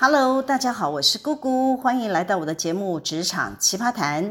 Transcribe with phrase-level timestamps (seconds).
[0.00, 4.24] Hello，大家好，我是姑姑，欢迎来到我的节目《职场奇葩谈》。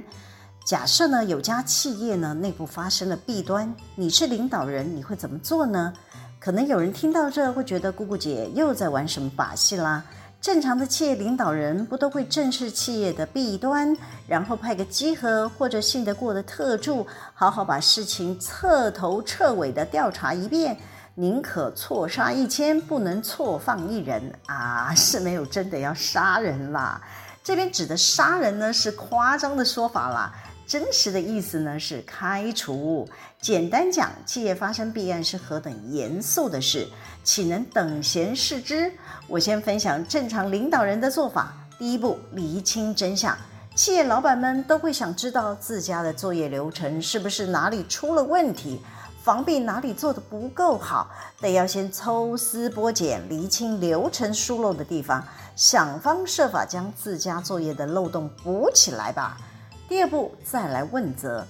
[0.66, 5.92] 假设呢，有家企业呢内部发生了弊端，你是领导人，你会怎么做呢？
[6.40, 10.02] 可能有人听到这会觉得姑姑姐又在玩什么把戏啦。
[10.40, 13.94] 正常的企业领导人不都会正视企业的弊端，
[14.26, 20.78] 然后派个稽核或者信得过的特助，好好把事情彻头彻尾的调查一遍。
[21.20, 24.94] 宁可错杀一千，不能错放一人啊！
[24.94, 27.02] 是没有真的要杀人啦。
[27.44, 30.32] 这边指的杀人呢，是夸张的说法啦。
[30.68, 33.10] 真实的意思呢，是开除。
[33.42, 36.88] 简单讲，企业发生弊案是何等严肃的事，
[37.24, 38.92] 岂能等闲视之？
[39.28, 41.52] 我先分享正常领导人的做法。
[41.80, 43.36] 第一步，厘清真相。
[43.74, 48.80] 企业老板们都会想知道自家的作业流程是不是哪里出了问题。
[49.28, 51.10] 防弊哪里做得不够好，
[51.42, 55.22] 得要先抽丝剥茧，厘清流程疏漏的地方，
[55.54, 59.38] 想方设法将自家作业的漏洞补起来吧。
[59.90, 61.46] 第二步，再来问责，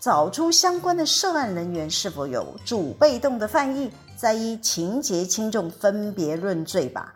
[0.00, 7.14] 找出相关的涉案人员是否有主被动的犯意，再依情节轻重分别论罪吧。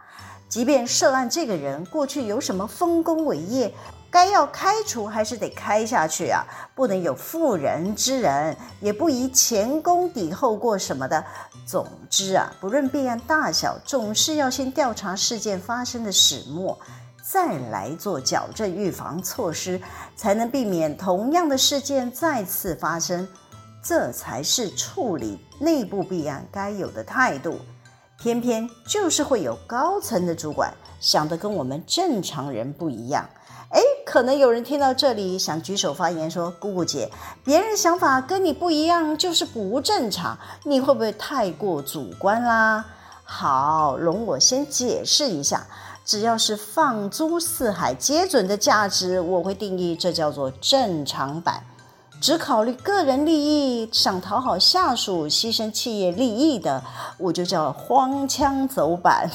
[0.48, 3.74] 即便涉案这个人过去有什么丰功伟业。
[4.14, 11.24] 该要开除还是得开下去啊，不能有妇人之仁，也不宜前功抵后过什么的。
[11.66, 16.78] 总之啊，不论弊案大小，总是要先调查事件发生的始末，
[17.28, 19.80] 再来做矫正预防措施，
[20.14, 23.26] 才能避免同样的事件再次发生。
[23.82, 27.58] 这才是处理内部弊案该有的态度。
[28.16, 33.28] 偏偏就是会有高层的主管想的跟我们正常人不一样。
[33.74, 37.10] 哎，可能有人听到这里想举手发言说：“姑姑姐，
[37.42, 42.84] 别人想法跟你不一样就是不正常，你会不会太过主观啦？”
[43.26, 45.66] 好，容我先解释一下，
[46.04, 51.64] 只要是放诸四海皆准的价值，我会定义这叫做正常版。
[52.20, 56.80] 只考虑个人利益，想讨好下属，牺牲企业利益的，
[57.18, 59.28] 我就叫荒腔走板。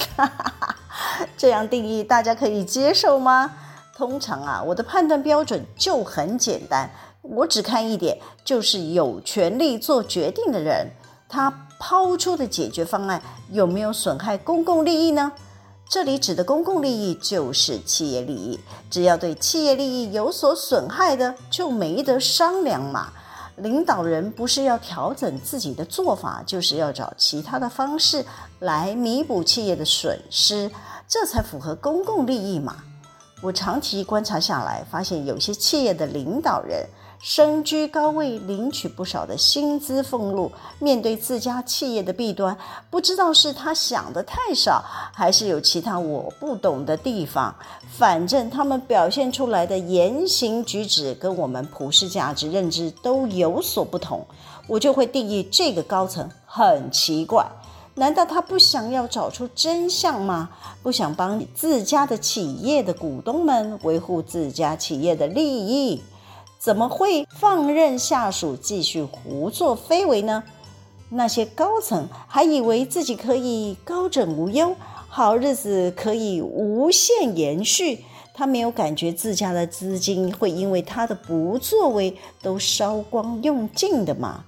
[1.35, 3.51] 这样定义大家可以接受吗？
[3.99, 6.89] 通常啊，我的判断标准就很简单，
[7.21, 10.87] 我只看一点，就是有权利做决定的人，
[11.27, 13.21] 他抛出的解决方案
[13.51, 15.33] 有没有损害公共利益呢？
[15.89, 18.57] 这里指的公共利益就是企业利益，
[18.89, 23.11] 只要对企业利益有所损害的，就没得商量嘛。
[23.57, 28.23] 领导人不是要调整自己的做法，就是要找其他的方式
[28.59, 30.71] 来弥补企业的损失，
[31.05, 32.77] 这才符合公共利益嘛。
[33.41, 36.85] 我长期观察下来，发现有些企业的领导人
[37.21, 42.57] 身居高位，领取不少的薪资俸禄，面对自家企业的弊端，
[42.89, 44.83] 不知道是他想的太少，
[45.13, 47.55] 还是有其他我不懂的地方。
[47.89, 54.25] 反正他们表现出来的言行举止跟我们普世价值认知都有所不同，
[54.67, 57.45] 我就会定义这个高层很奇怪。
[57.99, 60.49] 难道他不想要找出真相吗？
[60.81, 66.01] 不想帮自家的企业的股东们维护自家企业的利益？
[66.57, 70.41] 怎么会放任下属继续胡作非为呢？
[71.09, 74.73] 那些高层还以为自己可以高枕无忧，
[75.09, 78.05] 好日子可以无限延续。
[78.33, 84.45] 他没有感觉自家的资金会因为他的不作为都烧光用尽的吗？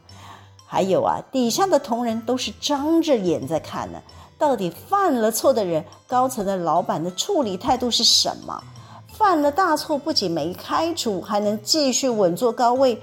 [0.72, 4.02] 还有啊，底下的同仁都是张着眼在看呢。
[4.38, 8.64] 到底犯了错的人，高层的老板的处理态度是什么？
[9.10, 12.98] 犯了大错，不仅没开除，还能继续稳坐高位，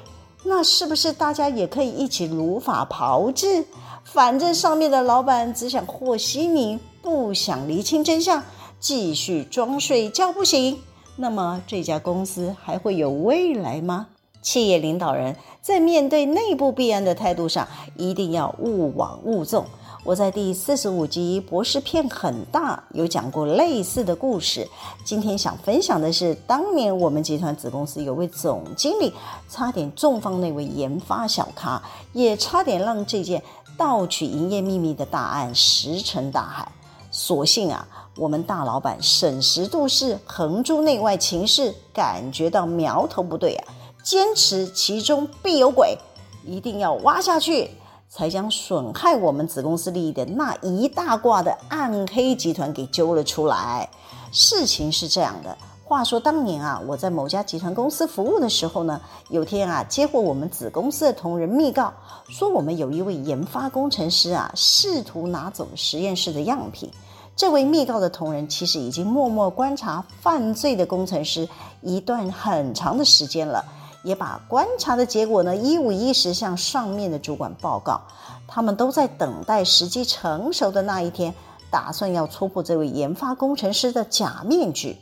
[0.45, 3.62] 那是不是大家也可以一起如法炮制？
[4.03, 8.43] 反正上面的老板只想和稀泥，不想厘清真相，
[8.81, 10.78] 继续装睡觉不行。
[11.17, 14.07] 那么这家公司还会有未来吗？
[14.43, 17.66] 企业领导人在面对内部弊案的态度上，
[17.97, 19.65] 一定要勿往勿纵。
[20.04, 24.66] 我在第四十五集《博士片很大》有讲过类似的故事。
[25.04, 29.13] 今天想分享的是，当年我们集团子公司有位总经理，
[29.51, 31.83] 差点重放那位研发小咖，
[32.15, 33.42] 也差点让这件
[33.77, 36.66] 盗取营业秘密的大案石沉大海。
[37.10, 37.86] 所幸啊，
[38.16, 43.74] 我们大老板审时度势，横诸内外情势，感觉到苗头不对啊。
[44.03, 45.98] 坚持其中必有鬼，
[46.45, 47.71] 一定要挖下去，
[48.09, 53.89] 才将损害我们子公司利益的那一大挂的暗黑集团给揪了出来。
[54.33, 59.00] 事情是这样的，话说当年啊，我在某家集团公司服务的时候呢，
[59.30, 61.92] 有天啊，接获我们子公司的同仁密告，
[62.28, 66.91] 说我们有一位研发工程师啊，试图拿走实验室的样品。
[67.36, 71.48] 这位密告的同仁其实已经默默观察犯罪的工程师
[71.83, 73.65] 一段很长的时间了，
[74.09, 78.01] 也把观察的结果呢一五一十向上面的主管报告。
[78.47, 81.34] 他们都在等待时机成熟的那一天，
[81.71, 84.97] 打算要戳破这位研发工程师的假面具。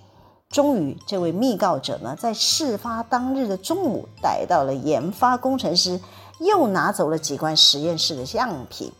[0.50, 6.00] 终于，这位密告者呢，在事发当日的中午逮到了研发工程师，
[6.40, 8.90] 又拿走了几罐实验室的样品，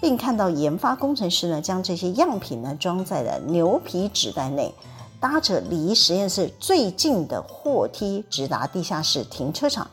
[0.00, 4.74] 并看到研发工程师呢，将这些样品呢装在了牛皮纸袋内，
[5.24, 9.90] 搭着离实验室最近的货梯，直达地下室停车场。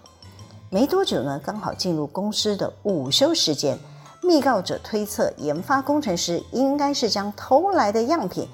[0.69, 3.79] 没多久呢，刚好进入公司的午休时间。
[4.21, 8.45] 密告者推测，研发工程师应该是将偷来的样品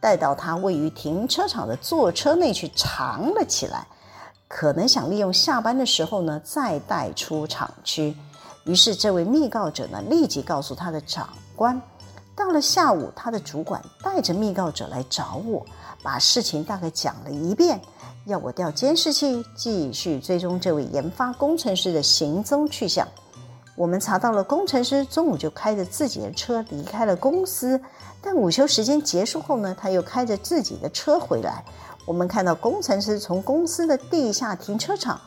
[0.00, 3.86] 带到他位于停车场的座车内去藏了起来，
[4.48, 8.16] 可能想利用下班的时候呢再带出厂区。
[8.64, 11.78] 于是，这位密告者呢立即告诉他的长官。
[12.34, 15.64] 到了下午，他的主管带着密告者来找我，
[16.02, 17.80] 把事情大概讲了一遍，
[18.24, 23.06] 要我调监视器继续追踪这位研发工程师的行踪去向。
[23.74, 27.80] 我们查到了，工程师中午就开着自己的车离开了公司，
[28.20, 31.64] 但午休时间结束后呢，他又开着自己的车回来。
[32.04, 35.20] 我们看到工程师从公司的地下停车场，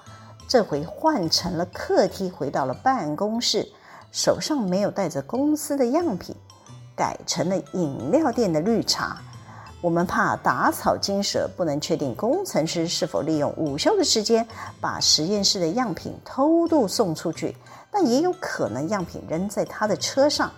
[0.48, 3.68] 这回换成了客梯回到了办公室，
[4.12, 6.36] 手上没有带着公司的样品，
[6.96, 9.22] 改成了饮料店的绿茶。
[9.82, 14.48] 我们怕打草惊蛇，不能确定工程师是否利用午休的时间
[14.82, 17.56] 把实验室的样品偷渡送出去。
[17.92, 20.52] 但也有可能样品扔在他的车上。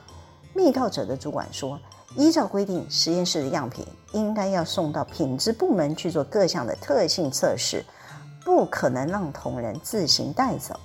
[0.53, 1.79] 密告者的主管说，
[2.15, 7.85] 依照规定，实验室的样品应该要送到品质部门去做各项的特性测试，
[8.43, 10.79] 不可能让同仁自行带走。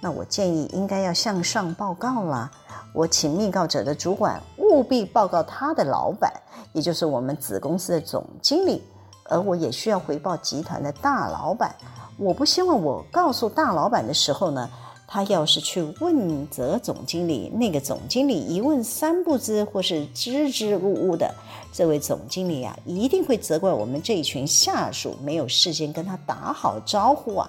[0.00, 2.50] 那我建议应该要向上报告了。
[2.92, 6.32] 我请密告者的主管务必报告他的老板，
[6.72, 8.82] 也就是我们子公司的总经理，
[9.24, 11.74] 而我也需要回报集团的大老板。
[12.16, 14.68] 我不希望我告诉大老板的时候呢，
[15.06, 21.32] 他要是去问责总经理，那个总经理一问三不知，或是支支吾吾的，
[21.72, 27.48] 这位总经理啊，一定会责怪我们这一群下属没有事先跟他打好招呼啊，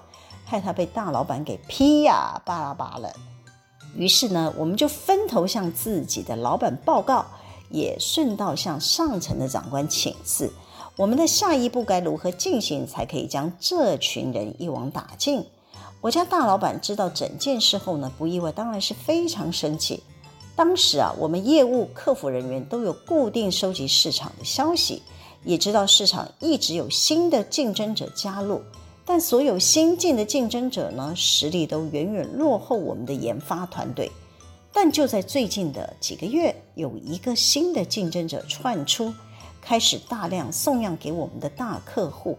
[0.50, 3.08] 害他被大老板给批呀，巴拉巴拉。
[3.96, 7.24] 于是呢，我们就分头向自己的老板报告，
[7.70, 10.52] 也顺道向上层的长官请示，
[10.96, 15.46] 我们的下一步该如何进行，才可以将这群人一网打尽。
[16.02, 20.02] 我家大老板知道整件事后呢，不意外，当然是非常生气。
[20.56, 25.02] 当时啊，我们业务客服人员都有固定收集市场的消息，
[25.44, 28.62] 也知道市场一直有新的竞争者加入，
[29.12, 34.12] 但所有新进的竞争者呢，实力都远远落后我们的研发团队。
[34.72, 39.12] 但就在最近的几个月，有一个新的竞争者窜出，
[39.60, 42.38] 开始大量送样给我们的大客户。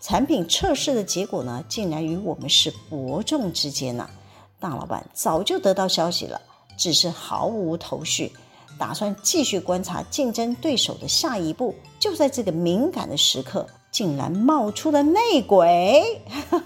[0.00, 4.10] 产品测试的结果呢，竟然与我们是伯仲之间呐！
[4.58, 6.40] 大老板早就得到消息了，
[6.76, 8.32] 只是毫无头绪，
[8.76, 11.72] 打算继续观察竞争对手的下一步。
[12.00, 13.64] 就在这个敏感的时刻，
[14.00, 16.22] 竟然冒出了内鬼，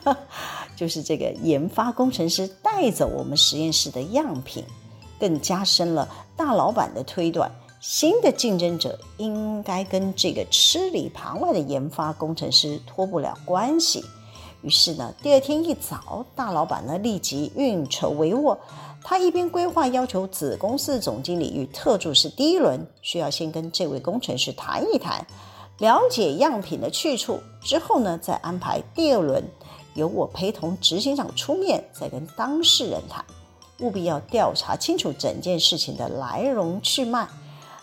[0.77, 4.63] 就是这个研发工程师带走我们实验室的样品，
[5.19, 7.51] 更加深了大老板的推断。
[7.81, 14.05] 新的竞争者应该跟这个吃里扒外的研发工程师脱不了关系。
[14.63, 18.57] 于是呢，第二天一早，大老板呢立即运筹帷幄。
[19.03, 25.27] 他一边规划要求子公司总经理与特助是第一轮，需要先跟这位工程师谈一谈，
[25.79, 27.41] 了解样品的去处。
[27.63, 29.43] 之后呢，再安排第二轮，
[29.95, 33.25] 由我陪同执行长出面，再跟当事人谈，
[33.81, 37.27] 务必要调查清楚整件事情的来龙去脉。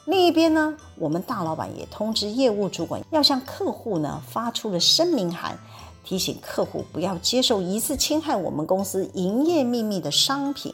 [0.06, 5.58] 另一边呢，我们大老板也通知业务主管，要向客户呢发出了声明函，
[6.04, 10.74] 提醒客户不要接受疑似侵害我们公司营业秘密的商品，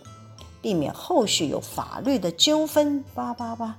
[0.61, 3.03] 避免后续有法律的纠纷。
[3.13, 3.75] 叭叭叭，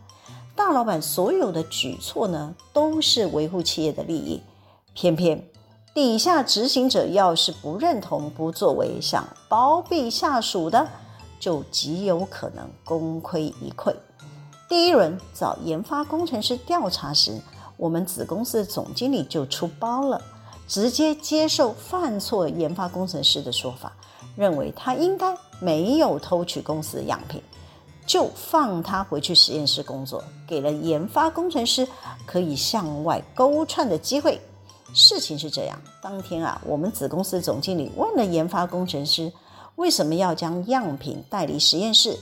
[0.58, 4.42] 大老板所有的举措呢，都是维护企业的利益，
[4.92, 5.40] 偏偏
[5.94, 10.84] 底下执行者要是不认同、不作为，想包庇下属的，
[11.38, 13.94] 就极有可能功亏一篑。
[14.68, 17.40] 第一轮找研发工程师调查时，
[17.76, 20.20] 我们子公司的总经理就出包了，
[20.66, 23.92] 直接接受犯错研发工程师的说法，
[24.34, 27.40] 认为他应该没有偷取公司的样品，
[28.08, 31.86] 就放他回去实验室工作，给了研发工程师
[32.24, 34.40] 可以向外勾串的机会。
[34.94, 39.30] 事情是这样，当天啊，我们子公司总经理问了研发工程师，
[39.76, 42.18] 为什么要将样品带离实验室？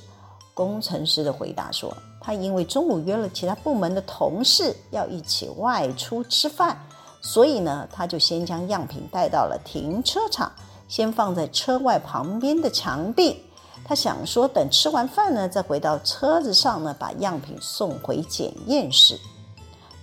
[0.53, 1.97] 工程师的回答说。
[2.21, 6.77] 他因为中午约了其他部门的同事要一起外出吃饭，
[7.21, 10.51] 所以呢，他就先将样品带到了停车场，
[10.89, 13.41] 先放在车外旁边的墙壁。
[13.89, 19.17] 他想说，等吃完饭呢，再回到车子上呢，把样品送回检验室。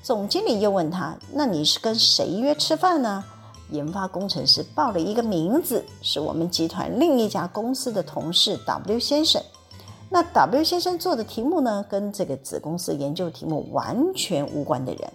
[0.01, 3.21] 总经理又问他：“那你是跟谁约吃饭呢？”
[3.71, 9.43] 研发工程师报了一个名字，是我们集团另一家公司的同事 W 先生。
[10.09, 15.11] 那 W 先生做的题目呢，跟这个子公司研究题目完全无关的人，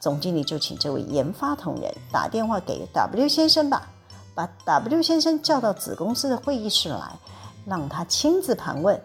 [0.00, 3.88] 总经理就请这位研发同仁打电话给 W 先生吧，
[4.34, 7.12] 把 W 先生叫到子公司的会议室来，
[7.64, 9.00] 让他亲自盘问，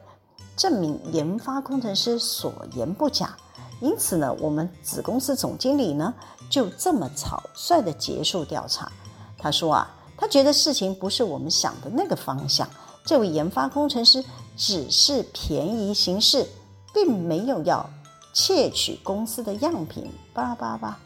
[0.55, 3.35] 证明研发工程师所言不假。
[3.79, 6.13] 因此呢，我们子公司总经理呢
[6.49, 8.91] 就这么草率地结束调查。
[9.37, 12.67] 他说啊，他觉得事情不是我们想的那个方向。
[13.05, 14.23] 这位研发工程师
[14.55, 16.45] 只是便宜行事，
[16.93, 17.87] 并没有要
[18.33, 20.11] 窃取公司的样品。
[20.33, 20.97] 叭叭叭。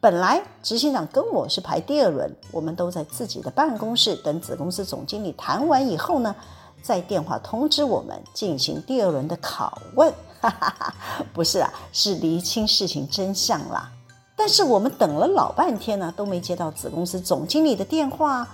[0.00, 6.32] 本来执行长跟我是排第二轮，我们都在自己的办公室等子公司总经理谈完以后呢，
[6.80, 10.12] 再电话通知我们进行第二轮的拷问。
[10.40, 10.94] 哈哈哈，
[11.32, 13.90] 不是啊，是厘清事情真相啦。
[14.36, 18.46] 但是我们等了老半天呢，都没接到子公司总经理的电话。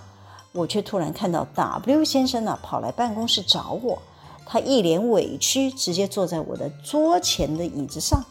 [0.52, 3.98] 我却突然看到 W 先生呢，跑来办公室找我，
[4.46, 8.24] 他一脸委屈，直接坐在我的桌前的椅子上。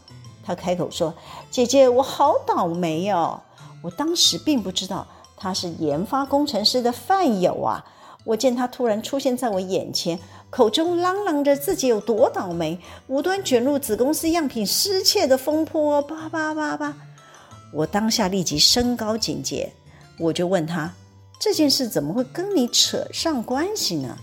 [0.44, 1.14] 他开口说
[1.50, 3.42] ：“姐姐，我好倒霉哦！
[3.82, 5.08] 我当时并不知道
[5.38, 7.84] 他是研发工程师的饭友啊。
[8.26, 10.20] 我见他突然出现在我眼前，
[10.50, 16.94] 口中嚷嚷着自己有多倒霉，无端卷入子公司样品失窃的风波，叭叭叭叭。
[17.74, 19.74] 我当下立即升高警戒，
[20.20, 20.94] 我就问他。”
[21.40, 24.18] 这件事怎么会跟你扯上关系呢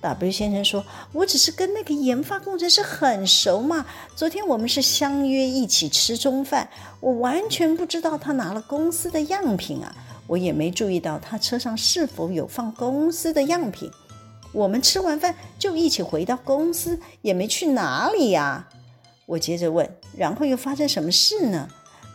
[0.00, 3.84] ？W 先生说：“我只是跟那个研发工程师很熟嘛。
[4.14, 6.68] 昨天我们是相约一起吃中饭，
[7.00, 9.94] 我完全不知道他拿了公司的样品啊，
[10.26, 13.90] 我也没注意到他车上是否有放公司的样品。
[14.52, 18.68] 我们吃完饭就一起回到公司，也没去哪里呀。”
[19.26, 21.68] 我接着问：“然后又发生什么事呢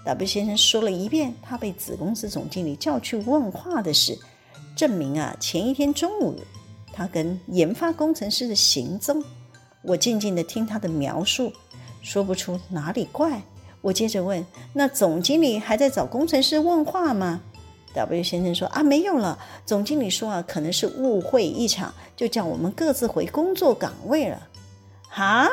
[0.05, 4.17] ？”W 先生说了一遍他被子公司总经理叫去问话的事。
[4.75, 6.39] 证明啊，前一天中午，
[6.93, 9.23] 他跟研发工程师的行踪，
[9.81, 11.51] 我静静地听他的描述，
[12.03, 13.41] 说不出哪里怪。
[13.81, 17.41] 我接着问：“那总经理还在找工程师问话吗
[17.93, 19.38] ？”W 先生说：“啊，没有了。
[19.65, 24.47] 总经理说啊，可能是误会一场，就叫我们各自回工作岗位了。”
[25.09, 25.50] 哈！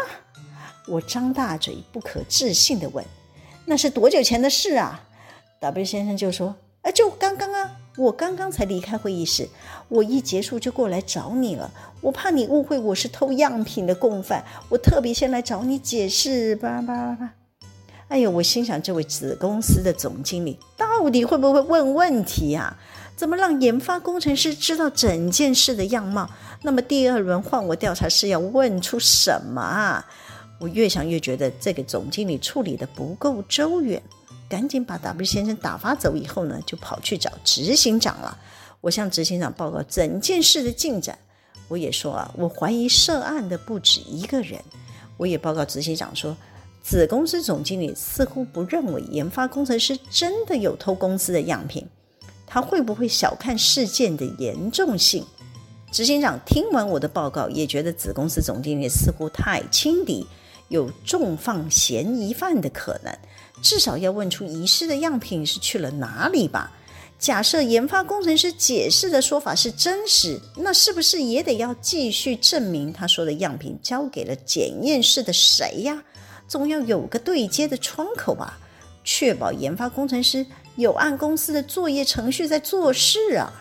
[0.87, 3.05] 我张大嘴，不可置信地问
[3.67, 5.03] ：“那是多久前的事啊
[5.61, 9.47] ？”W 先生就说：“啊，就刚刚啊。”我刚刚才离开会议室，
[9.89, 11.71] 我一结束就过来找你了。
[12.01, 16.57] 我怕你误会我是偷样品的共犯，我特别先来找你解释。
[16.57, 17.35] 吧吧吧！
[18.09, 22.75] 哎呦，我心想，这位子公司的总经理到底会不会问问题呀？
[23.15, 26.27] 怎么让研发工程师知道整件事的样貌？
[26.63, 30.07] 那么第二轮换我调查是要问出什么啊？
[30.59, 34.03] 我越想越觉得这个总经理处理得不够周远。
[34.51, 38.37] 赶紧把 W 先生打发走以后呢，就跑去找执行长了。
[38.81, 41.17] 我向执行长报告整件事的进展。
[41.69, 44.61] 我也说啊，我怀疑涉案的不止一个人。
[45.17, 46.37] 我也报告执行长说，
[46.83, 51.87] 子公司总经理似乎不认为研发工程师真的有偷公司的样品。
[52.45, 55.25] 他会不会小看事件的严重性？
[55.93, 60.27] 执行长听完我的报告，也觉得子公司总经理似乎太轻敌，
[60.71, 63.15] 有重放嫌疑犯的可能。
[63.61, 66.73] 至少要问出遗失的样品是去了哪里吧？
[67.19, 76.03] 假设研发工程师解释的说法是真实，那是不是也得要继续证明他说的样品交给了检验室的谁呀？
[76.49, 78.59] 总要有个对接的窗口吧，
[79.05, 80.47] 确保研发工程师
[80.77, 83.53] 有按公司的作业程序在做事啊。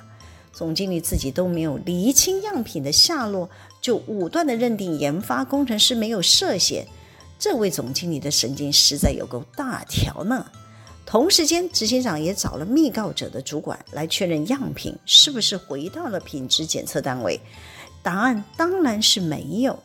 [0.53, 3.49] 总经理自己都没有厘清样品的下落，
[3.81, 6.87] 就武断地认定研发工程师没有涉嫌。
[7.39, 10.45] 这位总经理的神经实在有够大条呢。
[11.05, 17.39] 同时间，执行长也找了密告者的主管来确认样品是不是回到了品质检测单位。
[18.03, 19.79] 答案当然是没有。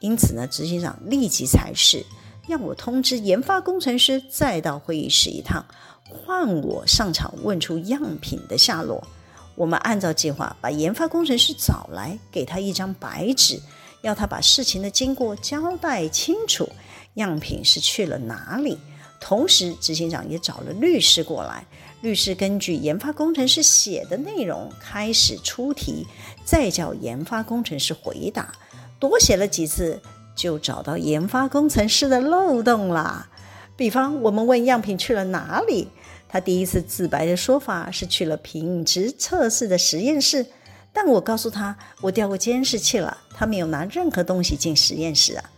[0.00, 2.04] 因此呢，执行长立即裁示，
[2.48, 5.64] 要我通知研发工程师再到会议室一趟，
[6.08, 9.06] 换我上场问出样品的下落。
[9.54, 13.58] 我们按照计划把研发工程师找来，给他一张白纸，
[14.02, 16.68] 要他把事情的经过交代清楚。
[17.16, 18.78] 样品是去了哪里？
[19.20, 21.66] 同时，执行长也找了律师过来。
[22.02, 26.06] 律师根据研发工程师写的内容开始出题，
[26.44, 28.52] 再叫研发工程师回答。
[29.00, 30.00] 多写了几次，
[30.36, 33.28] 就找到研发工程师的漏洞啦。
[33.76, 35.88] 比方，我们问样品去了哪里，
[36.28, 40.46] 他第一次自白的说法是去了品质测试的实验室。
[40.92, 45.50] 但我告诉他，我调过监视器了，他没有拿任何东西进实验室啊。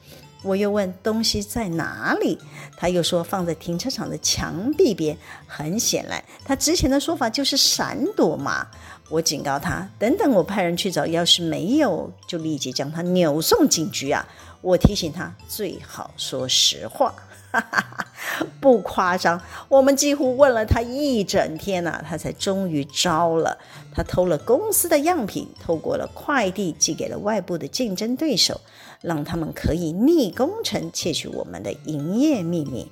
[0.43, 2.39] 我又问东西在哪里，
[2.77, 5.17] 他又说放在停车场的墙壁边。
[5.47, 8.69] 很显然，他之前的说法就是闪躲嘛。
[9.11, 14.27] 我警告他，等等，我派人去找，要是没有，就立即将他扭送警局啊。
[14.61, 17.15] 我提醒他最好说实话，
[18.61, 19.41] 不夸张。
[19.69, 23.57] 我们几乎问了他一整天呐、他才终于招了。
[23.95, 28.61] 他偷了公司的样品，透过了快递寄给了外部的竞争对手，
[29.01, 32.91] 让他们可以逆工程窃取我们的营业秘密。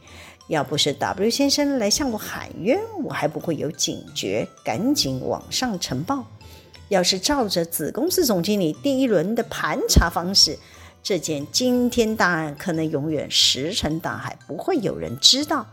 [0.49, 6.25] 要不是 W 先生来向我喊冤，我还不会有警觉，赶紧往上呈报。
[6.89, 10.57] 要是照着子公司总经理第一轮的盘查方式，
[11.03, 15.67] 这件惊天大案可能永远石沉大海，不会有人知道。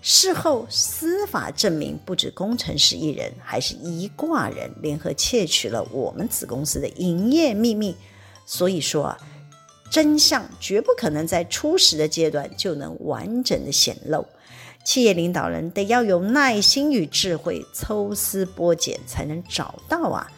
[0.00, 7.94] 事后司法证明，不止工程师一人，还是一挂人联合窃取了我们子公司的营业秘密。
[8.46, 9.18] 所以说啊，
[9.94, 14.26] 真相绝不可能在初始的阶段就能完整的显露。
[14.82, 20.32] 企业领导人得要有耐心与智慧，抽丝剥茧才能找到啊。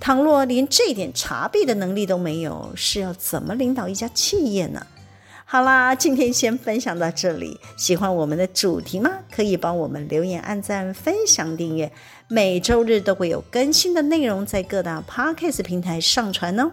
[0.00, 4.86] 倘若连这点查弊的能力都没有，是要怎么领导一家企业呢？
[5.44, 7.60] 好啦，今天先分享到这里。
[7.76, 9.10] 喜欢我们的主题吗？
[9.30, 11.92] 可以帮我们留言、按赞、分享、订阅。
[12.28, 16.72] 每周日都会有更新的内容在各大 Podcast 平台上传哦，